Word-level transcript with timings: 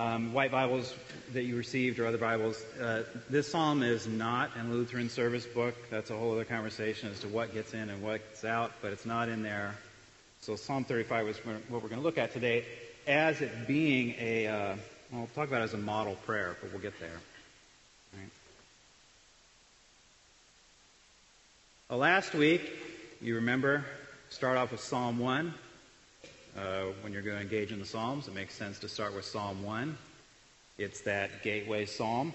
um, 0.00 0.32
white 0.32 0.50
Bibles 0.50 0.94
that 1.34 1.42
you 1.42 1.56
received 1.56 1.98
or 1.98 2.06
other 2.06 2.16
Bibles, 2.16 2.64
uh, 2.80 3.02
this 3.28 3.50
psalm 3.50 3.82
is 3.82 4.06
not 4.06 4.50
in 4.56 4.72
Lutheran 4.72 5.10
service 5.10 5.44
book. 5.44 5.74
That's 5.90 6.08
a 6.08 6.16
whole 6.16 6.32
other 6.32 6.46
conversation 6.46 7.10
as 7.10 7.20
to 7.20 7.28
what 7.28 7.52
gets 7.52 7.74
in 7.74 7.90
and 7.90 8.02
what 8.02 8.26
gets 8.30 8.44
out, 8.46 8.72
but 8.80 8.92
it's 8.92 9.04
not 9.04 9.28
in 9.28 9.42
there. 9.42 9.74
So 10.40 10.56
Psalm 10.56 10.84
35 10.84 11.28
is 11.28 11.36
what 11.44 11.82
we're 11.82 11.88
going 11.90 12.00
to 12.00 12.04
look 12.06 12.16
at 12.16 12.32
today 12.32 12.64
as 13.06 13.42
it 13.42 13.66
being 13.66 14.14
a, 14.18 14.46
uh, 14.46 14.76
well, 15.12 15.28
talk 15.34 15.48
about 15.48 15.60
it 15.60 15.64
as 15.64 15.74
a 15.74 15.78
model 15.78 16.14
prayer, 16.24 16.56
but 16.62 16.72
we'll 16.72 16.80
get 16.80 16.98
there. 16.98 17.20
Right. 18.16 18.30
Well, 21.90 21.98
last 21.98 22.34
week, 22.34 22.62
you 23.20 23.34
remember, 23.34 23.84
start 24.30 24.56
off 24.56 24.70
with 24.70 24.80
Psalm 24.80 25.18
1. 25.18 25.52
Uh, 26.60 26.92
when 27.00 27.10
you're 27.10 27.22
going 27.22 27.36
to 27.36 27.42
engage 27.42 27.72
in 27.72 27.78
the 27.78 27.86
Psalms, 27.86 28.28
it 28.28 28.34
makes 28.34 28.54
sense 28.54 28.78
to 28.80 28.88
start 28.88 29.14
with 29.14 29.24
Psalm 29.24 29.62
1. 29.62 29.96
It's 30.76 31.00
that 31.02 31.42
gateway 31.42 31.86
psalm 31.86 32.34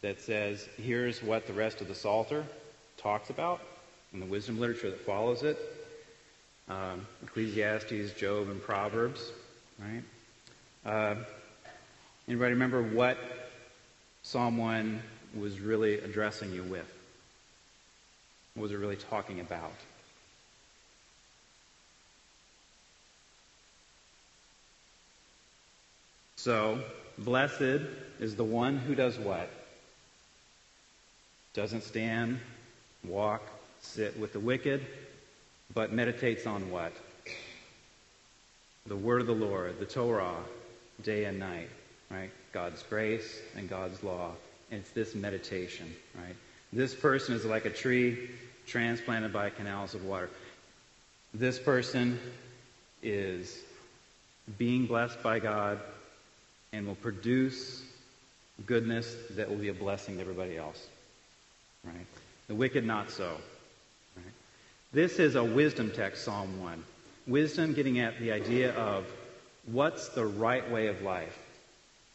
that 0.00 0.22
says, 0.22 0.66
here's 0.82 1.22
what 1.22 1.46
the 1.46 1.52
rest 1.52 1.82
of 1.82 1.88
the 1.88 1.94
Psalter 1.94 2.46
talks 2.96 3.28
about 3.28 3.60
and 4.14 4.22
the 4.22 4.26
wisdom 4.26 4.58
literature 4.58 4.88
that 4.88 5.00
follows 5.00 5.42
it. 5.42 5.58
Um, 6.70 7.06
Ecclesiastes, 7.24 8.14
Job, 8.14 8.48
and 8.48 8.62
Proverbs, 8.62 9.32
right? 9.78 10.02
Uh, 10.86 11.16
anybody 12.26 12.54
remember 12.54 12.82
what 12.82 13.18
Psalm 14.22 14.56
1 14.56 15.02
was 15.38 15.60
really 15.60 15.98
addressing 15.98 16.54
you 16.54 16.62
with? 16.62 16.90
What 18.54 18.62
was 18.62 18.72
it 18.72 18.76
really 18.76 18.96
talking 18.96 19.40
about? 19.40 19.74
So, 26.46 26.78
blessed 27.18 27.80
is 28.20 28.36
the 28.36 28.44
one 28.44 28.76
who 28.76 28.94
does 28.94 29.18
what? 29.18 29.50
Doesn't 31.54 31.82
stand, 31.82 32.38
walk, 33.02 33.42
sit 33.80 34.16
with 34.16 34.32
the 34.32 34.38
wicked, 34.38 34.86
but 35.74 35.92
meditates 35.92 36.46
on 36.46 36.70
what? 36.70 36.92
The 38.86 38.94
word 38.94 39.22
of 39.22 39.26
the 39.26 39.32
Lord, 39.32 39.80
the 39.80 39.86
Torah, 39.86 40.36
day 41.02 41.24
and 41.24 41.40
night, 41.40 41.68
right? 42.12 42.30
God's 42.52 42.80
grace 42.84 43.40
and 43.56 43.68
God's 43.68 44.04
law. 44.04 44.30
And 44.70 44.82
it's 44.82 44.90
this 44.90 45.16
meditation, 45.16 45.92
right? 46.14 46.36
This 46.72 46.94
person 46.94 47.34
is 47.34 47.44
like 47.44 47.64
a 47.64 47.70
tree 47.70 48.30
transplanted 48.68 49.32
by 49.32 49.50
canals 49.50 49.94
of 49.96 50.04
water. 50.04 50.30
This 51.34 51.58
person 51.58 52.20
is 53.02 53.58
being 54.56 54.86
blessed 54.86 55.20
by 55.24 55.40
God 55.40 55.80
and 56.72 56.86
will 56.86 56.94
produce 56.96 57.82
goodness 58.64 59.14
that 59.30 59.48
will 59.48 59.56
be 59.56 59.68
a 59.68 59.74
blessing 59.74 60.16
to 60.16 60.20
everybody 60.20 60.56
else. 60.56 60.86
Right? 61.84 62.06
The 62.48 62.54
wicked, 62.54 62.84
not 62.84 63.10
so. 63.10 63.36
Right? 64.16 64.24
This 64.92 65.18
is 65.18 65.34
a 65.34 65.44
wisdom 65.44 65.90
text, 65.90 66.24
Psalm 66.24 66.60
1. 66.60 66.82
Wisdom 67.26 67.74
getting 67.74 67.98
at 67.98 68.18
the 68.18 68.32
idea 68.32 68.72
of 68.74 69.04
what's 69.66 70.08
the 70.08 70.24
right 70.24 70.68
way 70.70 70.86
of 70.86 71.02
life. 71.02 71.36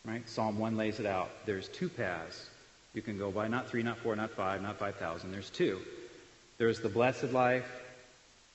Right? 0.06 0.28
Psalm 0.28 0.58
1 0.58 0.78
lays 0.78 1.00
it 1.00 1.06
out. 1.06 1.30
There's 1.46 1.68
two 1.68 1.90
paths 1.90 2.50
you 2.94 3.02
can 3.02 3.18
go 3.18 3.32
by, 3.32 3.48
not 3.48 3.70
three, 3.70 3.84
not 3.84 3.98
four, 4.00 4.16
not 4.16 4.32
five, 4.32 4.62
not 4.62 4.78
5,000. 4.78 5.32
There's 5.32 5.50
two. 5.50 5.80
There's 6.58 6.80
the 6.80 6.90
blessed 6.90 7.32
life, 7.32 7.70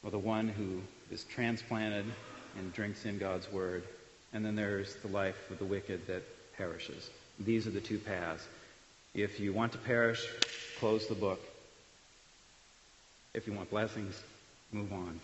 or 0.03 0.11
the 0.11 0.19
one 0.19 0.49
who 0.49 0.81
is 1.11 1.25
transplanted 1.25 2.05
and 2.59 2.73
drinks 2.73 3.05
in 3.07 3.19
God's 3.19 3.51
word 3.51 3.83
and 4.37 4.45
then 4.45 4.55
there's 4.55 4.95
the 4.97 5.09
life 5.09 5.51
of 5.51 5.59
the 5.59 5.65
wicked 5.65 6.07
that 6.09 6.23
perishes. 6.59 7.09
These 7.41 7.67
are 7.67 7.71
the 7.71 7.81
two 7.81 7.99
paths. 7.99 8.47
If 9.15 9.41
you 9.41 9.55
want 9.55 9.73
to 9.73 9.79
perish, 9.79 10.23
close 10.79 11.07
the 11.07 11.15
book. 11.15 11.41
If 13.33 13.47
you 13.47 13.55
want 13.55 13.71
blessings, 13.71 14.23
move 14.73 14.93
on. 14.93 15.19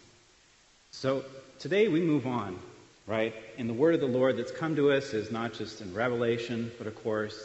So 0.93 1.27
today 1.59 1.89
we 1.89 2.01
move 2.01 2.27
on, 2.27 2.59
right? 3.07 3.35
And 3.59 3.69
the 3.69 3.75
word 3.75 3.95
of 3.95 4.01
the 4.01 4.07
Lord 4.07 4.39
that's 4.39 4.51
come 4.51 4.77
to 4.77 4.91
us 4.93 5.13
is 5.13 5.31
not 5.31 5.53
just 5.53 5.83
in 5.83 5.95
Revelation, 5.95 6.73
but 6.79 6.87
of 6.87 6.95
course, 7.05 7.39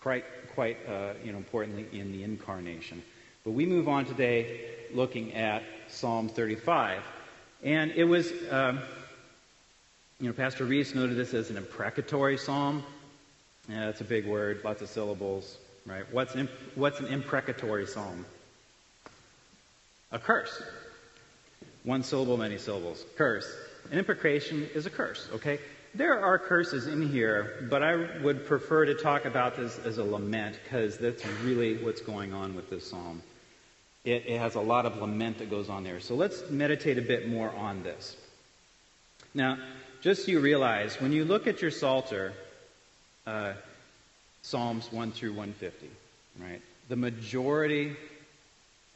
quite, 0.00 0.24
quite 0.56 0.78
uh, 0.88 1.12
you 1.24 1.30
know, 1.30 1.38
importantly, 1.38 1.86
in 1.96 2.10
the 2.10 2.24
incarnation. 2.24 3.04
But 3.44 3.52
we 3.52 3.66
move 3.66 3.88
on 3.88 4.04
today 4.04 4.62
looking 4.92 5.32
at 5.34 5.62
Psalm 5.86 6.28
35. 6.28 7.02
And 7.62 7.92
it 7.92 8.02
was. 8.02 8.32
Um, 8.50 8.80
you 10.22 10.28
know, 10.28 10.34
Pastor 10.34 10.64
Reese 10.64 10.94
noted 10.94 11.16
this 11.16 11.34
as 11.34 11.50
an 11.50 11.56
imprecatory 11.56 12.38
psalm. 12.38 12.84
Yeah, 13.68 13.86
that's 13.86 14.02
a 14.02 14.04
big 14.04 14.24
word, 14.24 14.60
lots 14.62 14.80
of 14.80 14.88
syllables, 14.88 15.58
right? 15.84 16.04
What's, 16.12 16.36
imp- 16.36 16.52
what's 16.76 17.00
an 17.00 17.06
imprecatory 17.06 17.88
psalm? 17.88 18.24
A 20.12 20.20
curse. 20.20 20.62
One 21.82 22.04
syllable, 22.04 22.36
many 22.36 22.56
syllables. 22.56 23.04
Curse. 23.16 23.52
An 23.90 23.98
imprecation 23.98 24.68
is 24.76 24.86
a 24.86 24.90
curse, 24.90 25.28
okay? 25.32 25.58
There 25.92 26.24
are 26.24 26.38
curses 26.38 26.86
in 26.86 27.08
here, 27.08 27.66
but 27.68 27.82
I 27.82 28.20
would 28.20 28.46
prefer 28.46 28.84
to 28.84 28.94
talk 28.94 29.24
about 29.24 29.56
this 29.56 29.80
as 29.80 29.98
a 29.98 30.04
lament 30.04 30.56
because 30.62 30.98
that's 30.98 31.26
really 31.42 31.78
what's 31.78 32.00
going 32.00 32.32
on 32.32 32.54
with 32.54 32.70
this 32.70 32.88
psalm. 32.88 33.22
It, 34.04 34.26
it 34.28 34.38
has 34.38 34.54
a 34.54 34.60
lot 34.60 34.86
of 34.86 34.98
lament 34.98 35.38
that 35.38 35.50
goes 35.50 35.68
on 35.68 35.82
there. 35.82 35.98
So 35.98 36.14
let's 36.14 36.48
meditate 36.48 36.96
a 36.96 37.02
bit 37.02 37.28
more 37.28 37.50
on 37.50 37.82
this. 37.82 38.16
Now, 39.34 39.58
just 40.02 40.26
so 40.26 40.32
you 40.32 40.40
realize, 40.40 41.00
when 41.00 41.12
you 41.12 41.24
look 41.24 41.46
at 41.46 41.62
your 41.62 41.70
Psalter, 41.70 42.32
uh, 43.24 43.52
Psalms 44.42 44.90
1 44.92 45.12
through 45.12 45.30
150, 45.30 45.88
right? 46.40 46.60
The 46.88 46.96
majority, 46.96 47.96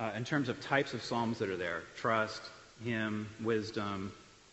uh, 0.00 0.10
in 0.16 0.24
terms 0.24 0.48
of 0.48 0.60
types 0.60 0.94
of 0.94 1.04
Psalms 1.04 1.38
that 1.38 1.48
are 1.48 1.56
there, 1.56 1.84
trust, 1.96 2.42
hymn, 2.84 3.28
wisdom, 3.40 4.12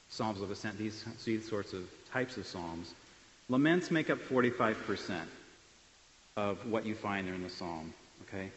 Psalms 0.09 0.41
of 0.41 0.51
ascent, 0.51 0.77
these, 0.77 1.03
these 1.25 1.49
sorts 1.49 1.73
of 1.73 1.89
types 2.11 2.37
of 2.37 2.45
Psalms, 2.45 2.93
laments 3.49 3.89
make 3.89 4.11
up 4.11 4.19
45% 4.19 5.21
of 6.37 6.69
what 6.69 6.85
you 6.85 6.93
find 6.93 7.27
there 7.27 7.33
in 7.33 7.41
the 7.41 7.49
Psalm, 7.49 7.91
okay? 8.27 8.51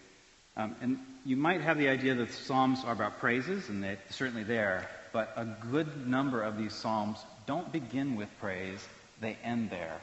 Um, 0.58 0.76
and 0.82 0.98
you 1.24 1.36
might 1.36 1.62
have 1.62 1.78
the 1.78 1.88
idea 1.88 2.14
that 2.14 2.30
Psalms 2.30 2.84
are 2.84 2.92
about 2.92 3.20
praises, 3.20 3.70
and 3.70 3.82
they're 3.82 3.98
certainly 4.10 4.44
there, 4.44 4.86
but 5.14 5.32
a 5.34 5.46
good 5.70 6.06
number 6.06 6.42
of 6.42 6.58
these 6.58 6.74
Psalms 6.74 7.18
don't 7.46 7.70
begin 7.72 8.16
with 8.16 8.28
praise, 8.40 8.86
they 9.20 9.36
end 9.42 9.70
there. 9.70 10.00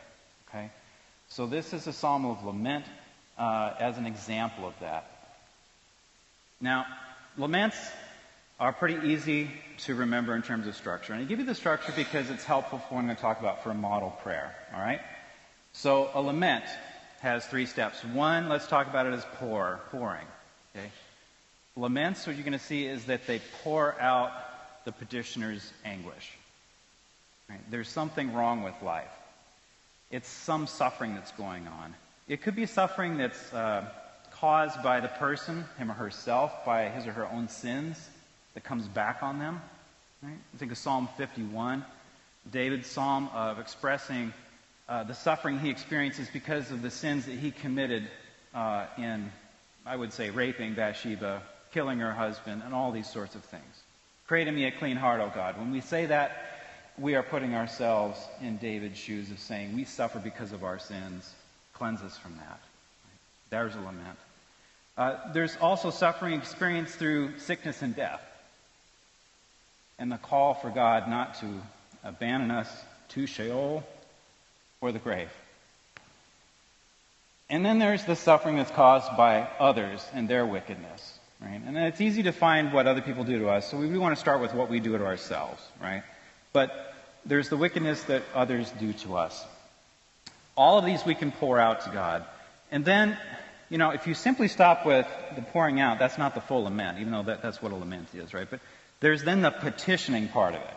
Okay? 0.49 0.69
So 1.29 1.45
this 1.45 1.73
is 1.73 1.87
a 1.87 1.93
psalm 1.93 2.25
of 2.25 2.43
lament 2.43 2.85
uh, 3.37 3.73
as 3.79 3.97
an 3.97 4.05
example 4.05 4.67
of 4.67 4.73
that. 4.79 5.09
Now, 6.61 6.85
laments 7.37 7.77
are 8.59 8.71
pretty 8.71 9.09
easy 9.09 9.49
to 9.79 9.95
remember 9.95 10.35
in 10.35 10.41
terms 10.41 10.67
of 10.67 10.75
structure. 10.75 11.13
And 11.13 11.21
I 11.21 11.25
give 11.25 11.39
you 11.39 11.45
the 11.45 11.55
structure 11.55 11.91
because 11.95 12.29
it's 12.29 12.45
helpful 12.45 12.79
for 12.79 12.95
what 12.95 12.99
I'm 13.01 13.05
going 13.05 13.15
to 13.15 13.21
talk 13.21 13.39
about 13.39 13.63
for 13.63 13.71
a 13.71 13.75
model 13.75 14.11
prayer. 14.21 14.55
All 14.73 14.79
right? 14.79 15.01
So 15.73 16.09
a 16.13 16.21
lament 16.21 16.63
has 17.21 17.45
three 17.45 17.65
steps. 17.65 18.03
One, 18.05 18.47
let's 18.47 18.67
talk 18.67 18.87
about 18.87 19.07
it 19.07 19.13
as 19.13 19.25
pour, 19.39 19.79
pouring. 19.91 20.25
Okay? 20.75 20.89
Laments, 21.75 22.27
what 22.27 22.35
you're 22.35 22.45
going 22.45 22.57
to 22.57 22.63
see 22.63 22.85
is 22.85 23.05
that 23.05 23.25
they 23.25 23.41
pour 23.63 23.99
out 23.99 24.31
the 24.85 24.91
petitioner's 24.91 25.73
anguish. 25.83 26.31
Right? 27.49 27.59
There's 27.69 27.89
something 27.89 28.33
wrong 28.33 28.63
with 28.63 28.73
life. 28.81 29.11
It's 30.11 30.29
some 30.29 30.67
suffering 30.67 31.15
that's 31.15 31.31
going 31.31 31.67
on. 31.67 31.95
It 32.27 32.41
could 32.41 32.55
be 32.55 32.65
suffering 32.65 33.17
that's 33.17 33.53
uh, 33.53 33.85
caused 34.31 34.81
by 34.83 34.99
the 34.99 35.07
person, 35.07 35.65
him 35.77 35.91
or 35.91 35.95
herself, 35.95 36.65
by 36.65 36.89
his 36.89 37.07
or 37.07 37.11
her 37.13 37.27
own 37.27 37.47
sins 37.49 37.97
that 38.53 38.63
comes 38.63 38.87
back 38.87 39.23
on 39.23 39.39
them. 39.39 39.61
Right? 40.21 40.37
Think 40.57 40.71
of 40.71 40.77
Psalm 40.77 41.09
51, 41.17 41.83
David's 42.51 42.87
psalm 42.87 43.29
of 43.33 43.59
expressing 43.59 44.33
uh, 44.87 45.03
the 45.03 45.13
suffering 45.13 45.59
he 45.59 45.69
experiences 45.69 46.29
because 46.31 46.71
of 46.71 46.81
the 46.81 46.91
sins 46.91 47.25
that 47.25 47.35
he 47.35 47.51
committed 47.51 48.07
uh, 48.53 48.85
in, 48.97 49.31
I 49.85 49.95
would 49.95 50.13
say, 50.13 50.29
raping 50.29 50.73
Bathsheba, 50.75 51.41
killing 51.73 51.99
her 51.99 52.13
husband, 52.13 52.61
and 52.65 52.73
all 52.73 52.91
these 52.91 53.09
sorts 53.09 53.35
of 53.35 53.43
things. 53.45 53.63
Create 54.27 54.47
in 54.47 54.55
me 54.55 54.65
a 54.65 54.71
clean 54.71 54.95
heart, 54.95 55.21
O 55.21 55.31
God. 55.33 55.57
When 55.57 55.71
we 55.71 55.81
say 55.81 56.05
that, 56.05 56.52
we 56.97 57.15
are 57.15 57.23
putting 57.23 57.55
ourselves 57.55 58.19
in 58.41 58.57
David's 58.57 58.97
shoes 58.97 59.31
of 59.31 59.39
saying, 59.39 59.75
We 59.75 59.83
suffer 59.85 60.19
because 60.19 60.51
of 60.51 60.63
our 60.63 60.79
sins. 60.79 61.31
Cleanse 61.73 62.01
us 62.01 62.17
from 62.17 62.35
that. 62.37 62.59
There's 63.49 63.75
a 63.75 63.79
lament. 63.79 64.17
Uh, 64.97 65.15
there's 65.33 65.55
also 65.57 65.89
suffering 65.89 66.33
experienced 66.33 66.95
through 66.95 67.39
sickness 67.39 67.81
and 67.81 67.95
death. 67.95 68.21
And 69.97 70.11
the 70.11 70.17
call 70.17 70.53
for 70.53 70.69
God 70.69 71.07
not 71.07 71.35
to 71.39 71.47
abandon 72.03 72.51
us 72.51 72.69
to 73.09 73.25
Sheol 73.25 73.83
or 74.81 74.91
the 74.91 74.99
grave. 74.99 75.29
And 77.49 77.65
then 77.65 77.79
there's 77.79 78.03
the 78.05 78.15
suffering 78.15 78.57
that's 78.57 78.71
caused 78.71 79.15
by 79.17 79.47
others 79.59 80.05
and 80.13 80.27
their 80.27 80.45
wickedness. 80.45 81.19
Right? 81.41 81.61
And 81.65 81.77
it's 81.77 82.01
easy 82.01 82.23
to 82.23 82.31
find 82.31 82.71
what 82.71 82.87
other 82.87 83.01
people 83.01 83.23
do 83.23 83.39
to 83.39 83.49
us, 83.49 83.69
so 83.69 83.77
we, 83.77 83.87
we 83.87 83.97
want 83.97 84.15
to 84.15 84.19
start 84.19 84.39
with 84.39 84.53
what 84.53 84.69
we 84.69 84.79
do 84.79 84.97
to 84.97 85.05
ourselves, 85.05 85.61
right? 85.81 86.03
But 86.53 86.93
there's 87.25 87.49
the 87.49 87.57
wickedness 87.57 88.03
that 88.03 88.23
others 88.33 88.71
do 88.79 88.93
to 88.93 89.17
us. 89.17 89.45
All 90.55 90.77
of 90.77 90.85
these 90.85 91.03
we 91.03 91.15
can 91.15 91.31
pour 91.31 91.59
out 91.59 91.81
to 91.81 91.89
God. 91.89 92.25
And 92.71 92.85
then, 92.85 93.17
you 93.69 93.77
know, 93.77 93.89
if 93.89 94.07
you 94.07 94.13
simply 94.13 94.47
stop 94.47 94.85
with 94.85 95.07
the 95.35 95.41
pouring 95.41 95.79
out, 95.79 95.99
that's 95.99 96.17
not 96.17 96.35
the 96.35 96.41
full 96.41 96.63
lament, 96.63 96.99
even 96.99 97.11
though 97.11 97.23
that, 97.23 97.41
that's 97.41 97.61
what 97.61 97.71
a 97.71 97.75
lament 97.75 98.07
is, 98.13 98.33
right? 98.33 98.47
But 98.49 98.59
there's 98.99 99.23
then 99.23 99.41
the 99.41 99.51
petitioning 99.51 100.27
part 100.27 100.53
of 100.53 100.61
it, 100.61 100.73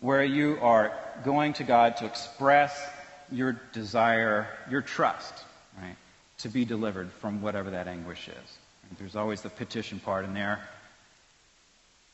where 0.00 0.24
you 0.24 0.58
are 0.62 0.92
going 1.24 1.54
to 1.54 1.64
God 1.64 1.96
to 1.98 2.06
express 2.06 2.80
your 3.32 3.60
desire, 3.72 4.48
your 4.70 4.80
trust, 4.80 5.34
right, 5.80 5.96
to 6.38 6.48
be 6.48 6.64
delivered 6.64 7.10
from 7.20 7.42
whatever 7.42 7.70
that 7.70 7.88
anguish 7.88 8.28
is. 8.28 8.98
There's 8.98 9.16
always 9.16 9.42
the 9.42 9.50
petition 9.50 10.00
part 10.00 10.24
in 10.24 10.34
there. 10.34 10.60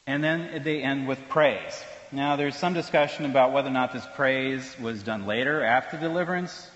And 0.06 0.22
then 0.22 0.62
they 0.62 0.82
end 0.82 1.08
with 1.08 1.19
praise. 1.28 1.82
Now, 2.12 2.37
there's 2.37 2.56
some 2.56 2.73
discussion 2.73 3.25
about 3.25 3.53
whether 3.53 3.69
or 3.69 3.73
not 3.73 3.93
this 3.93 4.06
praise 4.14 4.79
was 4.79 5.03
done 5.03 5.26
later, 5.26 5.62
after 5.62 5.97
deliverance. 5.97 6.70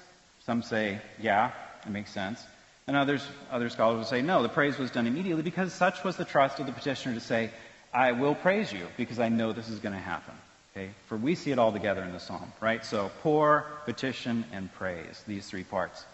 Some 0.44 0.62
say, 0.62 1.00
yeah, 1.20 1.52
it 1.86 1.90
makes 1.90 2.10
sense. 2.10 2.42
And 2.86 2.96
others, 2.96 3.24
other 3.50 3.68
scholars 3.68 3.98
will 3.98 4.04
say, 4.04 4.22
no, 4.22 4.42
the 4.42 4.48
praise 4.48 4.76
was 4.78 4.90
done 4.90 5.06
immediately 5.06 5.42
because 5.42 5.72
such 5.72 6.02
was 6.02 6.16
the 6.16 6.24
trust 6.24 6.58
of 6.58 6.66
the 6.66 6.72
petitioner 6.72 7.14
to 7.14 7.20
say, 7.20 7.50
I 7.94 8.12
will 8.12 8.34
praise 8.34 8.72
you 8.72 8.86
because 8.96 9.20
I 9.20 9.28
know 9.28 9.52
this 9.52 9.68
is 9.68 9.78
going 9.78 9.94
to 9.94 10.00
happen. 10.00 10.34
Okay? 10.72 10.90
For 11.06 11.16
we 11.16 11.36
see 11.36 11.52
it 11.52 11.58
all 11.58 11.72
together 11.72 12.02
in 12.02 12.12
the 12.12 12.20
psalm, 12.20 12.52
right? 12.60 12.84
So, 12.84 13.10
pour, 13.22 13.66
petition, 13.84 14.44
and 14.52 14.72
praise, 14.74 15.22
these 15.26 15.46
three 15.46 15.64
parts. 15.64 16.04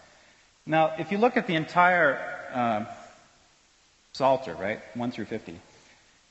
Now, 0.65 0.93
if 0.99 1.11
you 1.11 1.17
look 1.17 1.37
at 1.37 1.47
the 1.47 1.55
entire 1.55 2.19
uh, 2.53 2.85
Psalter, 4.13 4.55
right, 4.55 4.79
1 4.95 5.11
through 5.11 5.25
50, 5.25 5.59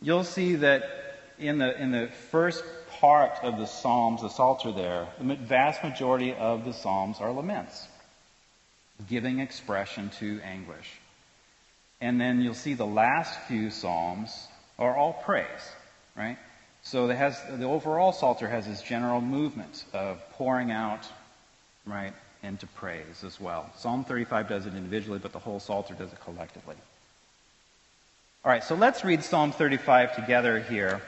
you'll 0.02 0.24
see 0.24 0.56
that 0.56 1.05
in 1.38 1.58
the, 1.58 1.80
in 1.80 1.90
the 1.90 2.08
first 2.30 2.64
part 3.00 3.32
of 3.42 3.58
the 3.58 3.66
Psalms, 3.66 4.22
the 4.22 4.28
Psalter 4.28 4.72
there, 4.72 5.06
the 5.20 5.34
vast 5.34 5.82
majority 5.84 6.32
of 6.32 6.64
the 6.64 6.72
Psalms 6.72 7.18
are 7.20 7.32
laments, 7.32 7.86
giving 9.08 9.40
expression 9.40 10.10
to 10.18 10.40
anguish. 10.42 10.98
And 12.00 12.20
then 12.20 12.40
you'll 12.40 12.54
see 12.54 12.74
the 12.74 12.86
last 12.86 13.38
few 13.48 13.70
Psalms 13.70 14.48
are 14.78 14.96
all 14.96 15.12
praise, 15.12 15.46
right? 16.16 16.36
So 16.82 17.08
has, 17.08 17.40
the 17.50 17.64
overall 17.64 18.12
Psalter 18.12 18.48
has 18.48 18.66
this 18.66 18.82
general 18.82 19.20
movement 19.20 19.84
of 19.92 20.20
pouring 20.32 20.70
out, 20.70 21.06
right, 21.86 22.12
into 22.42 22.66
praise 22.66 23.24
as 23.24 23.40
well. 23.40 23.70
Psalm 23.76 24.04
35 24.04 24.48
does 24.48 24.66
it 24.66 24.74
individually, 24.74 25.18
but 25.18 25.32
the 25.32 25.38
whole 25.38 25.58
Psalter 25.58 25.94
does 25.94 26.12
it 26.12 26.20
collectively. 26.20 26.76
All 28.44 28.52
right, 28.52 28.62
so 28.62 28.76
let's 28.76 29.04
read 29.04 29.24
Psalm 29.24 29.50
35 29.50 30.14
together 30.14 30.60
here. 30.60 31.02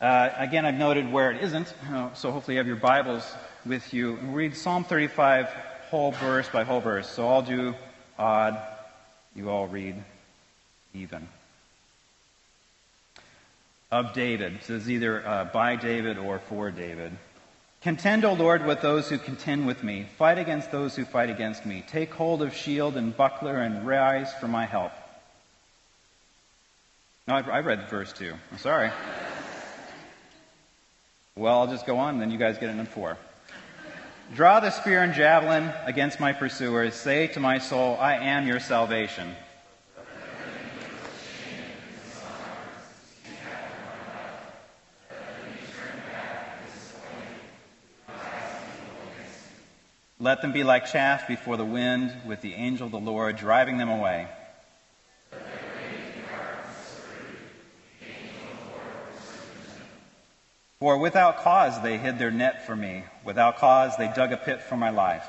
Uh, 0.00 0.30
again, 0.36 0.64
I've 0.64 0.74
noted 0.74 1.12
where 1.12 1.32
it 1.32 1.42
isn't, 1.42 1.74
so 2.14 2.30
hopefully 2.30 2.54
you 2.54 2.58
have 2.58 2.68
your 2.68 2.76
Bibles 2.76 3.24
with 3.66 3.92
you. 3.92 4.18
We'll 4.22 4.32
read 4.32 4.56
Psalm 4.56 4.84
35 4.84 5.48
whole 5.90 6.12
verse 6.12 6.48
by 6.48 6.64
whole 6.64 6.80
verse. 6.80 7.08
So 7.08 7.28
I'll 7.28 7.42
do 7.42 7.74
odd, 8.18 8.60
you 9.34 9.50
all 9.50 9.66
read 9.66 9.96
even. 10.94 11.26
Of 13.90 14.12
David. 14.12 14.58
So 14.62 14.76
it's 14.76 14.88
either 14.88 15.26
uh, 15.26 15.44
by 15.46 15.76
David 15.76 16.18
or 16.18 16.38
for 16.38 16.70
David. 16.70 17.12
Contend, 17.80 18.24
O 18.24 18.34
Lord, 18.34 18.66
with 18.66 18.82
those 18.82 19.08
who 19.08 19.18
contend 19.18 19.66
with 19.66 19.82
me. 19.82 20.06
Fight 20.18 20.38
against 20.38 20.70
those 20.70 20.94
who 20.94 21.04
fight 21.04 21.30
against 21.30 21.64
me. 21.64 21.84
Take 21.88 22.12
hold 22.12 22.42
of 22.42 22.54
shield 22.54 22.96
and 22.96 23.16
buckler 23.16 23.56
and 23.60 23.86
rise 23.86 24.32
for 24.34 24.48
my 24.48 24.66
help. 24.66 24.92
No, 27.26 27.34
I 27.34 27.60
read 27.60 27.88
verse 27.88 28.12
2. 28.12 28.34
I'm 28.52 28.58
sorry. 28.58 28.90
Well, 31.38 31.60
I'll 31.60 31.68
just 31.68 31.86
go 31.86 31.98
on, 31.98 32.18
then 32.18 32.32
you 32.32 32.36
guys 32.36 32.58
get 32.58 32.68
it 32.68 32.76
in 32.76 32.84
4. 32.84 33.16
Draw 34.34 34.58
the 34.58 34.70
spear 34.72 35.04
and 35.04 35.14
javelin 35.14 35.72
against 35.84 36.18
my 36.18 36.32
pursuers. 36.32 36.94
Say 36.96 37.28
to 37.28 37.38
my 37.38 37.58
soul, 37.58 37.96
I 38.00 38.16
am 38.16 38.48
your 38.48 38.58
salvation. 38.58 39.36
Let 50.18 50.42
them 50.42 50.50
be 50.50 50.64
like 50.64 50.86
chaff 50.86 51.28
before 51.28 51.56
the 51.56 51.64
wind, 51.64 52.12
with 52.26 52.40
the 52.40 52.54
angel 52.54 52.86
of 52.86 52.90
the 52.90 52.98
Lord 52.98 53.36
driving 53.36 53.78
them 53.78 53.88
away. 53.88 54.26
For 60.80 60.96
without 60.96 61.38
cause 61.38 61.82
they 61.82 61.98
hid 61.98 62.20
their 62.20 62.30
net 62.30 62.64
for 62.64 62.76
me. 62.76 63.02
Without 63.24 63.56
cause 63.56 63.96
they 63.96 64.12
dug 64.14 64.30
a 64.30 64.36
pit 64.36 64.62
for 64.62 64.76
my 64.76 64.90
life. 64.90 65.26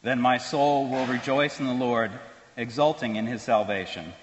Then 0.00 0.22
my 0.22 0.38
soul 0.38 0.88
will 0.88 1.04
rejoice 1.04 1.60
in 1.60 1.66
the 1.66 1.74
Lord, 1.74 2.10
exulting 2.56 3.16
in 3.16 3.26
his 3.26 3.42
salvation. 3.42 4.14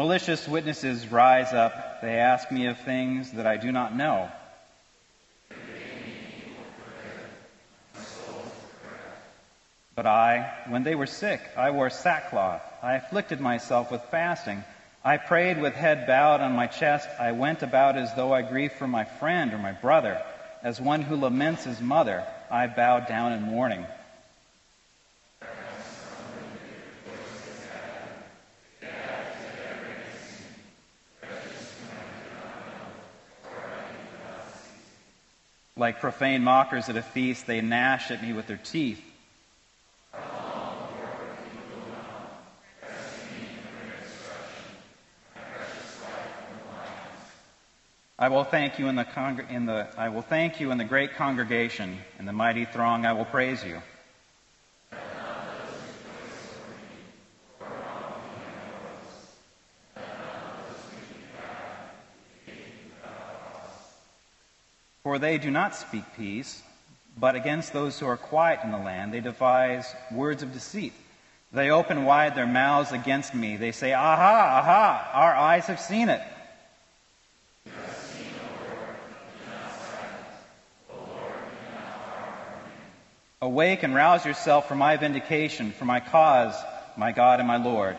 Malicious 0.00 0.48
witnesses 0.48 1.12
rise 1.12 1.52
up. 1.52 2.00
They 2.00 2.18
ask 2.18 2.50
me 2.50 2.68
of 2.68 2.78
things 2.78 3.32
that 3.32 3.46
I 3.46 3.58
do 3.58 3.70
not 3.70 3.94
know. 3.94 4.30
But 9.94 10.06
I, 10.06 10.54
when 10.70 10.84
they 10.84 10.94
were 10.94 11.06
sick, 11.06 11.42
I 11.54 11.72
wore 11.72 11.90
sackcloth. 11.90 12.62
I 12.82 12.94
afflicted 12.94 13.42
myself 13.42 13.90
with 13.90 14.00
fasting. 14.10 14.64
I 15.04 15.18
prayed 15.18 15.60
with 15.60 15.74
head 15.74 16.06
bowed 16.06 16.40
on 16.40 16.56
my 16.56 16.66
chest. 16.66 17.06
I 17.18 17.32
went 17.32 17.62
about 17.62 17.98
as 17.98 18.14
though 18.14 18.32
I 18.32 18.40
grieved 18.40 18.76
for 18.76 18.88
my 18.88 19.04
friend 19.04 19.52
or 19.52 19.58
my 19.58 19.72
brother. 19.72 20.18
As 20.62 20.80
one 20.80 21.02
who 21.02 21.16
laments 21.16 21.64
his 21.64 21.82
mother, 21.82 22.26
I 22.50 22.68
bowed 22.68 23.06
down 23.06 23.34
in 23.34 23.42
mourning. 23.42 23.84
Like 35.80 35.98
profane 35.98 36.44
mockers 36.44 36.90
at 36.90 36.98
a 36.98 37.02
feast, 37.02 37.46
they 37.46 37.62
gnash 37.62 38.10
at 38.10 38.22
me 38.22 38.34
with 38.34 38.46
their 38.46 38.58
teeth. 38.58 39.02
I 48.18 48.28
will 48.28 48.44
thank 48.44 48.78
you 48.78 48.88
in 48.88 48.96
the, 48.96 49.06
in 49.48 49.64
the 49.64 49.88
I 49.96 50.10
will 50.10 50.20
thank 50.20 50.60
you 50.60 50.70
in 50.70 50.76
the 50.76 50.84
great 50.84 51.14
congregation, 51.14 51.96
in 52.18 52.26
the 52.26 52.34
mighty 52.34 52.66
throng 52.66 53.06
I 53.06 53.14
will 53.14 53.24
praise 53.24 53.64
you. 53.64 53.80
For 65.02 65.18
they 65.18 65.38
do 65.38 65.50
not 65.50 65.74
speak 65.74 66.04
peace, 66.16 66.62
but 67.18 67.34
against 67.34 67.72
those 67.72 67.98
who 67.98 68.06
are 68.06 68.16
quiet 68.16 68.60
in 68.64 68.70
the 68.70 68.78
land 68.78 69.12
they 69.12 69.20
devise 69.20 69.86
words 70.12 70.42
of 70.42 70.52
deceit. 70.52 70.92
They 71.52 71.70
open 71.70 72.04
wide 72.04 72.36
their 72.36 72.46
mouths 72.46 72.92
against 72.92 73.34
me. 73.34 73.56
They 73.56 73.72
say, 73.72 73.92
Aha, 73.92 74.60
aha, 74.60 75.10
our 75.12 75.34
eyes 75.34 75.66
have 75.66 75.80
seen 75.80 76.08
it. 76.08 76.22
Awake 83.42 83.82
and 83.82 83.94
rouse 83.94 84.26
yourself 84.26 84.68
for 84.68 84.74
my 84.74 84.98
vindication, 84.98 85.72
for 85.72 85.86
my 85.86 85.98
cause, 85.98 86.54
my 86.96 87.10
God 87.10 87.40
and 87.40 87.48
my 87.48 87.56
Lord. 87.56 87.96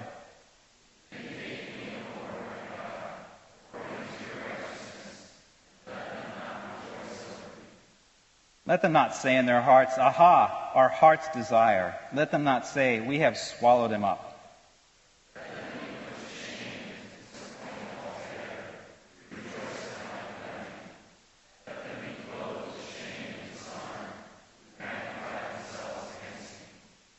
Let 8.72 8.82
them 8.82 8.94
not 8.94 9.14
say 9.14 9.36
in 9.36 9.46
their 9.46 9.60
hearts, 9.60 9.98
Aha, 9.98 10.72
our 10.76 10.88
heart's 10.88 11.28
desire. 11.34 11.94
Let 12.14 12.32
them 12.32 12.46
not 12.46 12.66
say, 12.66 13.02
We 13.02 13.20
have 13.20 13.38
swallowed 13.38 13.92
him 13.92 14.06
up. 14.06 14.30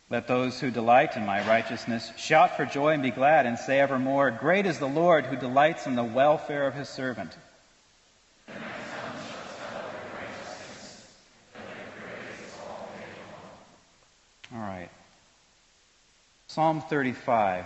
Let 0.08 0.26
those 0.26 0.58
who 0.58 0.70
delight 0.70 1.18
in 1.18 1.26
my 1.26 1.46
righteousness 1.46 2.12
shout 2.16 2.56
for 2.56 2.64
joy 2.64 2.94
and 2.94 3.02
be 3.02 3.10
glad 3.10 3.44
and 3.44 3.58
say 3.58 3.78
evermore, 3.78 4.30
Great 4.30 4.64
is 4.64 4.78
the 4.78 4.88
Lord 4.88 5.26
who 5.26 5.36
delights 5.36 5.86
in 5.86 5.96
the 5.96 6.02
welfare 6.02 6.66
of 6.66 6.72
his 6.72 6.88
servant. 6.88 7.36
All 14.54 14.60
right. 14.60 14.90
Psalm 16.52 16.82
35. 16.82 17.64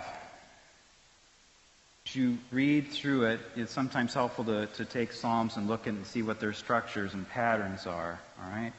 As 2.05 2.15
you 2.15 2.37
read 2.51 2.87
through 2.87 3.25
it, 3.25 3.41
it's 3.57 3.73
sometimes 3.73 4.13
helpful 4.13 4.45
to, 4.45 4.67
to 4.67 4.85
take 4.85 5.11
Psalms 5.11 5.57
and 5.57 5.67
look 5.67 5.87
and 5.87 6.05
see 6.05 6.21
what 6.21 6.39
their 6.39 6.53
structures 6.53 7.13
and 7.13 7.27
patterns 7.27 7.85
are. 7.85 8.17
All 8.41 8.49
right? 8.49 8.71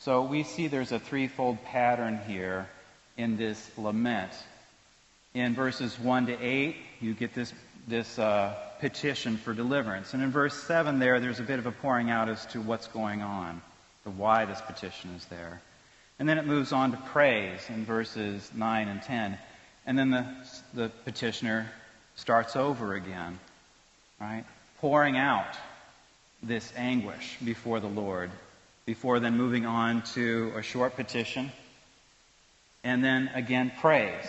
So 0.00 0.20
we 0.20 0.42
see 0.42 0.68
there's 0.68 0.92
a 0.92 0.98
threefold 0.98 1.64
pattern 1.64 2.20
here 2.26 2.68
in 3.16 3.38
this 3.38 3.70
lament. 3.78 4.32
In 5.32 5.54
verses 5.54 5.98
1 5.98 6.26
to 6.26 6.38
8, 6.38 6.76
you 7.00 7.14
get 7.14 7.32
this, 7.34 7.54
this 7.88 8.18
uh, 8.18 8.54
petition 8.80 9.38
for 9.38 9.54
deliverance. 9.54 10.12
And 10.12 10.22
in 10.22 10.30
verse 10.30 10.62
7 10.64 10.98
there, 10.98 11.20
there's 11.20 11.40
a 11.40 11.44
bit 11.44 11.58
of 11.58 11.64
a 11.64 11.72
pouring 11.72 12.10
out 12.10 12.28
as 12.28 12.44
to 12.48 12.60
what's 12.60 12.88
going 12.88 13.22
on, 13.22 13.62
the 14.04 14.10
why 14.10 14.44
this 14.44 14.60
petition 14.60 15.14
is 15.16 15.24
there. 15.24 15.62
And 16.22 16.28
then 16.28 16.38
it 16.38 16.46
moves 16.46 16.70
on 16.70 16.92
to 16.92 16.96
praise 16.96 17.68
in 17.68 17.84
verses 17.84 18.48
9 18.54 18.86
and 18.86 19.02
10. 19.02 19.36
And 19.84 19.98
then 19.98 20.10
the, 20.12 20.24
the 20.72 20.88
petitioner 21.04 21.68
starts 22.14 22.54
over 22.54 22.94
again, 22.94 23.40
right? 24.20 24.44
Pouring 24.78 25.16
out 25.16 25.56
this 26.40 26.72
anguish 26.76 27.36
before 27.44 27.80
the 27.80 27.88
Lord, 27.88 28.30
before 28.86 29.18
then 29.18 29.36
moving 29.36 29.66
on 29.66 30.02
to 30.14 30.52
a 30.54 30.62
short 30.62 30.94
petition 30.94 31.50
and 32.84 33.02
then 33.02 33.28
again 33.34 33.72
praise. 33.80 34.28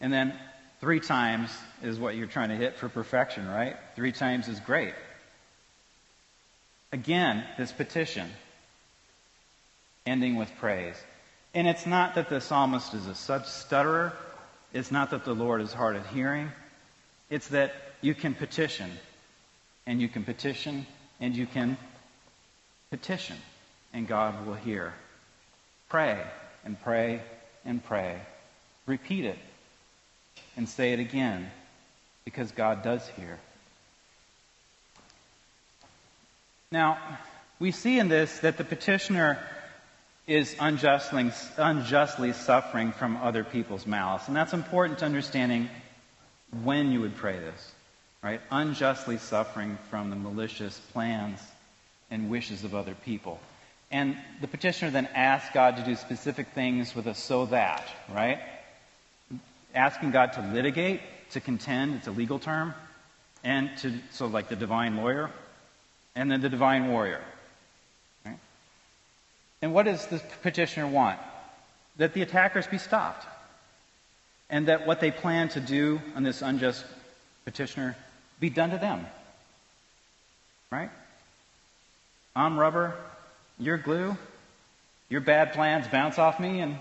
And 0.00 0.10
then 0.10 0.32
three 0.80 1.00
times 1.00 1.50
is 1.82 1.98
what 1.98 2.16
you're 2.16 2.26
trying 2.26 2.48
to 2.48 2.56
hit 2.56 2.76
for 2.76 2.88
perfection, 2.88 3.46
right? 3.46 3.76
Three 3.96 4.12
times 4.12 4.48
is 4.48 4.60
great. 4.60 4.94
Again, 6.90 7.44
this 7.58 7.70
petition, 7.70 8.30
ending 10.06 10.36
with 10.36 10.50
praise. 10.56 10.96
And 11.54 11.66
it's 11.66 11.86
not 11.86 12.16
that 12.16 12.28
the 12.28 12.40
psalmist 12.40 12.94
is 12.94 13.06
a 13.06 13.14
such 13.14 13.46
stutterer. 13.46 14.12
It's 14.72 14.90
not 14.90 15.10
that 15.10 15.24
the 15.24 15.34
Lord 15.34 15.62
is 15.62 15.72
hard 15.72 15.96
of 15.96 16.06
hearing. 16.08 16.50
It's 17.30 17.48
that 17.48 17.74
you 18.00 18.14
can 18.14 18.34
petition, 18.34 18.90
and 19.86 20.00
you 20.00 20.08
can 20.08 20.24
petition, 20.24 20.86
and 21.20 21.34
you 21.34 21.46
can 21.46 21.76
petition, 22.90 23.36
and 23.92 24.06
God 24.06 24.46
will 24.46 24.54
hear. 24.54 24.92
Pray, 25.88 26.20
and 26.64 26.80
pray 26.82 27.22
and 27.64 27.82
pray. 27.82 28.20
Repeat 28.86 29.24
it 29.24 29.38
and 30.56 30.68
say 30.68 30.92
it 30.92 31.00
again 31.00 31.50
because 32.24 32.52
God 32.52 32.82
does 32.82 33.06
hear. 33.16 33.38
Now, 36.70 36.98
we 37.58 37.70
see 37.70 37.98
in 37.98 38.08
this 38.08 38.40
that 38.40 38.58
the 38.58 38.64
petitioner 38.64 39.38
is 40.26 40.56
unjustly, 40.58 41.30
unjustly 41.56 42.32
suffering 42.32 42.92
from 42.92 43.16
other 43.18 43.44
people's 43.44 43.86
malice. 43.86 44.26
And 44.26 44.36
that's 44.36 44.54
important 44.54 45.00
to 45.00 45.04
understanding 45.04 45.68
when 46.62 46.92
you 46.92 47.00
would 47.00 47.16
pray 47.16 47.38
this, 47.38 47.72
right? 48.22 48.40
Unjustly 48.50 49.18
suffering 49.18 49.78
from 49.90 50.10
the 50.10 50.16
malicious 50.16 50.78
plans 50.92 51.40
and 52.10 52.30
wishes 52.30 52.64
of 52.64 52.74
other 52.74 52.94
people. 53.04 53.38
And 53.90 54.16
the 54.40 54.48
petitioner 54.48 54.90
then 54.90 55.06
asks 55.14 55.52
God 55.52 55.76
to 55.76 55.84
do 55.84 55.94
specific 55.94 56.48
things 56.48 56.94
with 56.94 57.06
a 57.06 57.14
so 57.14 57.46
that, 57.46 57.86
right? 58.12 58.40
Asking 59.74 60.10
God 60.10 60.32
to 60.34 60.40
litigate, 60.52 61.00
to 61.32 61.40
contend, 61.40 61.96
it's 61.96 62.06
a 62.06 62.12
legal 62.12 62.38
term, 62.38 62.74
and 63.42 63.70
to, 63.78 63.92
so 64.10 64.26
like 64.26 64.48
the 64.48 64.56
divine 64.56 64.96
lawyer, 64.96 65.30
and 66.16 66.30
then 66.30 66.40
the 66.40 66.48
divine 66.48 66.90
warrior. 66.90 67.20
And 69.64 69.72
what 69.72 69.86
does 69.86 70.04
the 70.08 70.20
petitioner 70.42 70.86
want? 70.86 71.18
That 71.96 72.12
the 72.12 72.20
attackers 72.20 72.66
be 72.66 72.76
stopped. 72.76 73.26
And 74.50 74.68
that 74.68 74.86
what 74.86 75.00
they 75.00 75.10
plan 75.10 75.48
to 75.50 75.60
do 75.60 76.02
on 76.14 76.22
this 76.22 76.42
unjust 76.42 76.84
petitioner 77.46 77.96
be 78.38 78.50
done 78.50 78.72
to 78.72 78.76
them. 78.76 79.06
Right? 80.70 80.90
I'm 82.36 82.58
rubber, 82.58 82.94
your 83.58 83.78
glue, 83.78 84.18
your 85.08 85.22
bad 85.22 85.54
plans 85.54 85.88
bounce 85.88 86.18
off 86.18 86.38
me 86.38 86.60
and 86.60 86.76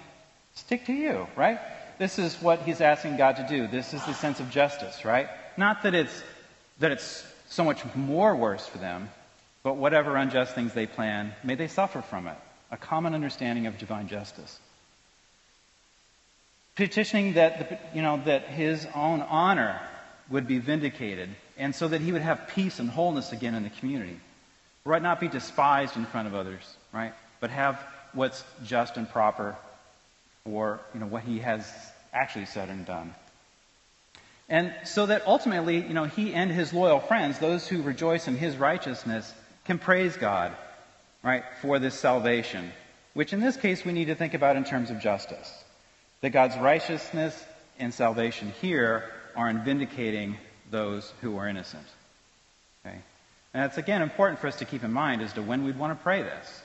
stick 0.54 0.86
to 0.88 0.94
you, 0.94 1.26
right? 1.38 1.60
This 2.00 2.20
is 2.20 2.36
what 2.42 2.64
he's 2.64 2.82
asking 2.82 3.16
God 3.16 3.38
to 3.38 3.48
do. 3.48 3.66
This 3.66 3.94
is 3.94 4.04
the 4.06 4.14
sense 4.14 4.42
of 4.42 4.50
justice, 4.50 5.06
right? 5.06 5.30
Not 5.56 5.84
that 5.84 5.96
it's 5.96 6.22
that 6.80 6.92
it's 6.92 7.26
so 7.48 7.64
much 7.64 7.82
more 7.96 8.36
worse 8.36 8.68
for 8.68 8.78
them, 8.78 9.10
but 9.64 9.78
whatever 9.78 10.18
unjust 10.18 10.54
things 10.54 10.74
they 10.74 10.86
plan, 10.86 11.34
may 11.46 11.56
they 11.56 11.70
suffer 11.70 12.02
from 12.02 12.28
it. 12.28 12.36
A 12.74 12.78
common 12.78 13.14
understanding 13.14 13.68
of 13.68 13.78
divine 13.78 14.08
justice. 14.08 14.60
Petitioning 16.76 17.34
that 17.34 17.70
the, 17.70 17.78
you 17.96 18.02
know 18.02 18.20
that 18.26 18.48
his 18.48 18.88
own 18.96 19.22
honor 19.22 19.80
would 20.32 20.48
be 20.48 20.58
vindicated, 20.58 21.30
and 21.56 21.76
so 21.76 21.88
that 21.88 22.02
he 22.02 22.12
would 22.12 22.24
have 22.24 22.48
peace 22.48 22.80
and 22.80 22.90
wholeness 22.90 23.32
again 23.32 23.54
in 23.54 23.62
the 23.62 23.70
community. 23.70 24.20
Right 24.86 25.04
not 25.04 25.20
be 25.20 25.28
despised 25.28 25.96
in 25.98 26.06
front 26.08 26.28
of 26.28 26.34
others, 26.34 26.64
right? 26.92 27.14
But 27.40 27.52
have 27.52 27.80
what's 28.14 28.44
just 28.64 28.98
and 28.98 29.08
proper 29.08 29.56
for 30.44 30.80
you 30.96 31.00
know 31.00 31.06
what 31.06 31.22
he 31.22 31.40
has 31.40 31.72
actually 32.12 32.48
said 32.48 32.70
and 32.70 32.88
done. 32.88 33.14
And 34.50 34.74
so 34.84 35.06
that 35.06 35.28
ultimately, 35.28 35.78
you 35.78 35.94
know, 35.94 36.06
he 36.06 36.34
and 36.34 36.50
his 36.50 36.74
loyal 36.74 37.00
friends, 37.00 37.38
those 37.38 37.68
who 37.68 37.84
rejoice 37.84 38.28
in 38.28 38.36
his 38.36 38.58
righteousness, 38.58 39.32
can 39.66 39.78
praise 39.78 40.18
God, 40.18 40.56
right, 41.24 41.44
for 41.62 41.80
this 41.80 41.98
salvation, 41.98 42.72
which 43.14 43.34
in 43.34 43.40
this 43.40 43.58
case 43.58 43.86
we 43.86 43.94
need 43.94 44.06
to 44.06 44.16
think 44.16 44.34
about 44.34 44.56
in 44.56 44.64
terms 44.64 44.90
of 44.90 45.00
justice. 45.00 45.64
That 46.22 46.32
God's 46.32 46.58
righteousness 46.58 47.42
and 47.80 47.94
salvation 47.94 48.54
here 48.62 49.04
are 49.36 49.50
in 49.50 49.64
vindicating 49.64 50.38
those 50.70 51.12
who 51.22 51.38
are 51.38 51.48
innocent. 51.48 51.86
Okay? 52.86 52.98
And 53.54 53.66
it's 53.66 53.78
again 53.78 54.02
important 54.02 54.40
for 54.40 54.48
us 54.48 54.58
to 54.58 54.66
keep 54.66 54.84
in 54.84 54.92
mind 54.92 55.22
as 55.22 55.34
to 55.34 55.42
when 55.42 55.64
we'd 55.64 55.78
want 55.78 55.98
to 55.98 56.04
pray 56.04 56.22
this. 56.22 56.62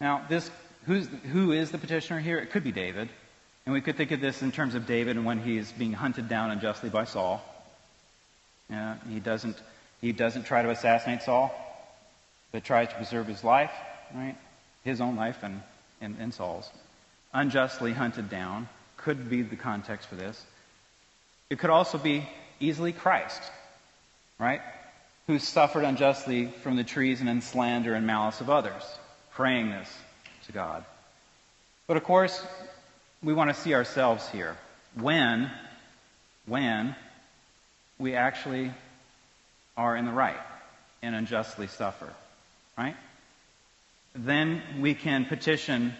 Now, 0.00 0.24
this 0.28 0.50
who 0.86 1.52
is 1.52 1.70
the 1.70 1.78
petitioner 1.78 2.18
here? 2.18 2.38
It 2.38 2.50
could 2.50 2.64
be 2.64 2.72
David. 2.72 3.08
And 3.64 3.72
we 3.72 3.80
could 3.80 3.96
think 3.96 4.10
of 4.10 4.20
this 4.20 4.42
in 4.42 4.50
terms 4.50 4.74
of 4.74 4.86
David 4.86 5.16
and 5.16 5.24
when 5.24 5.38
he's 5.38 5.70
being 5.70 5.92
hunted 5.92 6.28
down 6.28 6.50
unjustly 6.50 6.90
by 6.90 7.04
Saul. 7.04 7.40
Yeah, 8.68 8.96
he 9.08 9.20
doesn't 9.20 9.56
he 10.02 10.12
doesn't 10.12 10.44
try 10.44 10.62
to 10.62 10.70
assassinate 10.70 11.22
Saul, 11.22 11.54
but 12.50 12.64
tries 12.64 12.88
to 12.88 12.94
preserve 12.96 13.28
his 13.28 13.42
life, 13.42 13.72
right? 14.12 14.36
His 14.84 15.00
own 15.00 15.16
life 15.16 15.38
and, 15.42 15.62
and, 16.00 16.16
and 16.18 16.34
Saul's. 16.34 16.68
Unjustly 17.32 17.92
hunted 17.92 18.28
down 18.28 18.68
could 18.98 19.30
be 19.30 19.42
the 19.42 19.56
context 19.56 20.08
for 20.08 20.16
this. 20.16 20.44
It 21.48 21.60
could 21.60 21.70
also 21.70 21.98
be 21.98 22.28
easily 22.58 22.92
Christ, 22.92 23.40
right? 24.38 24.60
Who 25.28 25.38
suffered 25.38 25.84
unjustly 25.84 26.46
from 26.62 26.76
the 26.76 26.84
treason 26.84 27.28
and 27.28 27.42
slander 27.42 27.94
and 27.94 28.04
malice 28.04 28.40
of 28.40 28.50
others, 28.50 28.82
praying 29.34 29.70
this 29.70 29.88
to 30.46 30.52
God. 30.52 30.84
But 31.86 31.96
of 31.96 32.02
course, 32.02 32.44
we 33.22 33.34
want 33.34 33.50
to 33.50 33.54
see 33.54 33.74
ourselves 33.74 34.28
here. 34.30 34.56
When, 34.94 35.48
when 36.46 36.96
we 37.98 38.14
actually 38.14 38.72
are 39.76 39.96
in 39.96 40.04
the 40.04 40.12
right 40.12 40.40
and 41.02 41.14
unjustly 41.14 41.66
suffer, 41.66 42.12
right? 42.76 42.96
Then 44.14 44.62
we 44.80 44.94
can 44.94 45.24
petition 45.24 45.94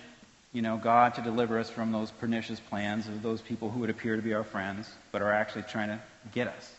you 0.53 0.61
know, 0.61 0.77
God 0.77 1.15
to 1.15 1.23
deliver 1.23 1.59
us 1.59 1.71
from 1.71 1.93
those 1.93 2.11
pernicious 2.11 2.61
plans 2.61 3.09
of 3.09 3.23
those 3.23 3.41
people 3.41 3.71
who 3.71 3.81
would 3.81 3.91
appear 3.91 4.17
to 4.17 4.23
be 4.23 4.35
our 4.35 4.45
friends, 4.45 4.89
but 5.11 5.23
are 5.23 5.33
actually 5.33 5.63
trying 5.63 5.89
to 5.89 5.99
get 6.33 6.47
us, 6.47 6.73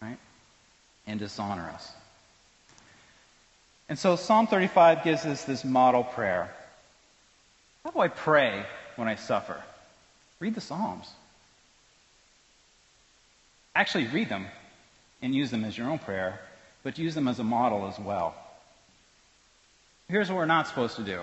right? 0.00 0.18
And 1.06 1.18
dishonor 1.18 1.68
us. 1.74 1.92
And 3.88 3.98
so 3.98 4.16
Psalm 4.16 4.46
35 4.46 5.02
gives 5.02 5.26
us 5.26 5.44
this 5.44 5.64
model 5.64 6.04
prayer. 6.04 6.54
How 7.84 7.90
do 7.90 7.98
I 7.98 8.08
pray 8.08 8.64
when 8.96 9.08
I 9.08 9.16
suffer? 9.16 9.60
Read 10.38 10.54
the 10.54 10.60
Psalms. 10.60 11.08
Actually, 13.74 14.06
read 14.06 14.28
them 14.28 14.46
and 15.22 15.34
use 15.34 15.50
them 15.50 15.64
as 15.64 15.76
your 15.76 15.88
own 15.88 15.98
prayer, 15.98 16.40
but 16.82 16.98
use 16.98 17.14
them 17.14 17.28
as 17.28 17.38
a 17.38 17.44
model 17.44 17.86
as 17.86 17.98
well. 17.98 18.34
Here's 20.08 20.28
what 20.28 20.36
we're 20.36 20.46
not 20.46 20.68
supposed 20.68 20.96
to 20.96 21.02
do, 21.02 21.22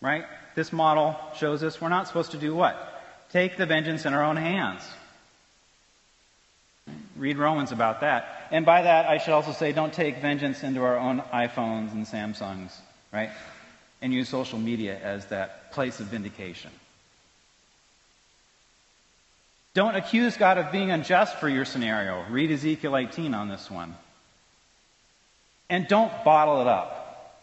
right? 0.00 0.24
This 0.54 0.72
model 0.72 1.16
shows 1.36 1.62
us 1.62 1.80
we're 1.80 1.88
not 1.88 2.08
supposed 2.08 2.32
to 2.32 2.38
do 2.38 2.54
what? 2.54 3.02
Take 3.30 3.56
the 3.56 3.66
vengeance 3.66 4.06
in 4.06 4.14
our 4.14 4.24
own 4.24 4.36
hands. 4.36 4.82
Read 7.16 7.36
Romans 7.36 7.72
about 7.72 8.00
that. 8.00 8.48
And 8.50 8.64
by 8.64 8.82
that, 8.82 9.06
I 9.06 9.18
should 9.18 9.34
also 9.34 9.52
say 9.52 9.72
don't 9.72 9.92
take 9.92 10.20
vengeance 10.20 10.62
into 10.62 10.82
our 10.82 10.98
own 10.98 11.20
iPhones 11.32 11.92
and 11.92 12.06
Samsungs, 12.06 12.72
right? 13.12 13.30
and 14.00 14.12
use 14.12 14.28
social 14.28 14.58
media 14.58 14.98
as 15.02 15.26
that 15.26 15.72
place 15.72 16.00
of 16.00 16.06
vindication. 16.06 16.70
Don't 19.74 19.96
accuse 19.96 20.36
God 20.36 20.58
of 20.58 20.72
being 20.72 20.90
unjust 20.90 21.36
for 21.36 21.48
your 21.48 21.64
scenario. 21.64 22.24
Read 22.30 22.50
Ezekiel 22.50 22.96
18 22.96 23.34
on 23.34 23.48
this 23.48 23.70
one. 23.70 23.94
And 25.70 25.86
don't 25.86 26.12
bottle 26.24 26.60
it 26.60 26.66
up 26.66 27.38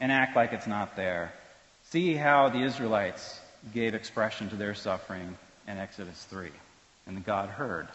and 0.00 0.10
act 0.10 0.34
like 0.34 0.52
it's 0.52 0.66
not 0.66 0.96
there. 0.96 1.32
See 1.90 2.14
how 2.14 2.48
the 2.48 2.62
Israelites 2.62 3.38
gave 3.74 3.94
expression 3.94 4.48
to 4.50 4.56
their 4.56 4.74
suffering 4.74 5.36
in 5.68 5.76
Exodus 5.78 6.22
3. 6.30 6.48
And 7.06 7.24
God 7.24 7.50
heard. 7.50 7.88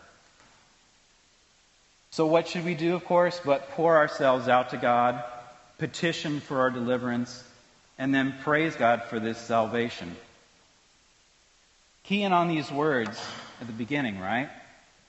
So, 2.11 2.25
what 2.25 2.47
should 2.47 2.65
we 2.65 2.75
do, 2.75 2.95
of 2.95 3.05
course, 3.05 3.39
but 3.43 3.71
pour 3.71 3.97
ourselves 3.97 4.47
out 4.47 4.71
to 4.71 4.77
God, 4.77 5.23
petition 5.77 6.39
for 6.41 6.59
our 6.59 6.69
deliverance, 6.69 7.43
and 7.97 8.13
then 8.13 8.35
praise 8.43 8.75
God 8.75 9.03
for 9.03 9.19
this 9.19 9.37
salvation? 9.37 10.15
Key 12.03 12.23
in 12.23 12.33
on 12.33 12.47
these 12.47 12.69
words 12.69 13.19
at 13.61 13.67
the 13.67 13.73
beginning, 13.73 14.19
right? 14.19 14.49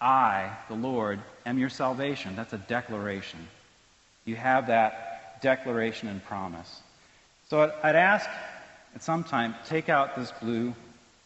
I, 0.01 0.57
the 0.69 0.75
Lord, 0.75 1.21
am 1.47 1.59
your 1.59 1.71
salvation. 1.71 2.37
That's 2.37 2.53
a 2.53 2.59
declaration. 2.59 3.41
You 4.25 4.37
have 4.37 4.69
that 4.69 5.41
declaration 5.41 6.09
and 6.09 6.23
promise. 6.25 6.81
So 7.49 7.73
I'd 7.83 7.97
ask 7.97 8.29
at 8.95 9.03
some 9.03 9.25
time, 9.25 9.55
take 9.67 9.89
out 9.89 10.15
this 10.17 10.31
blue 10.33 10.75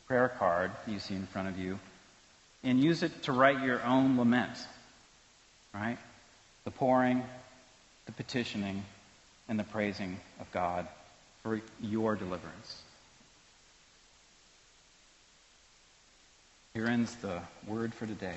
prayer 0.06 0.28
card 0.28 0.70
you 0.86 1.00
see 1.00 1.14
in 1.14 1.26
front 1.26 1.48
of 1.48 1.58
you 1.58 1.78
and 2.62 2.82
use 2.82 3.02
it 3.02 3.24
to 3.24 3.32
write 3.32 3.62
your 3.62 3.82
own 3.84 4.16
lament. 4.16 4.56
Right? 5.74 5.98
The 6.64 6.70
pouring, 6.70 7.22
the 8.06 8.12
petitioning, 8.12 8.84
and 9.48 9.58
the 9.58 9.64
praising 9.64 10.18
of 10.40 10.50
God 10.52 10.86
for 11.42 11.60
your 11.80 12.14
deliverance. 12.14 12.82
Here 16.76 16.88
ends 16.88 17.14
the 17.22 17.40
word 17.66 17.94
for 17.94 18.04
today. 18.04 18.36